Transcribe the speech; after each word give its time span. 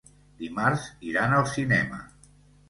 Dimarts 0.37 0.87
iran 1.09 1.37
al 1.41 1.47
cinema. 1.53 2.01